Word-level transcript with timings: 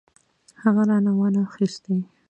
هغې 0.61 0.83
رانه 0.89 1.11
وانه 1.19 1.41
خيستې. 1.53 1.95